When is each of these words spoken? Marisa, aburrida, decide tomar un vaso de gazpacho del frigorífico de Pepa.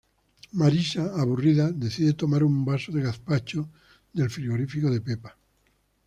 Marisa, 0.53 1.03
aburrida, 1.21 1.71
decide 1.71 2.13
tomar 2.13 2.41
un 2.43 2.65
vaso 2.65 2.91
de 2.91 3.03
gazpacho 3.03 3.69
del 4.11 4.31
frigorífico 4.31 4.89
de 4.89 4.99
Pepa. 4.99 5.37